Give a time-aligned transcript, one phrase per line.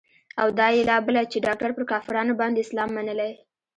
[0.41, 3.31] او دا يې لا بله چې ډاکتر پر کافرانو باندې اسلام منلى.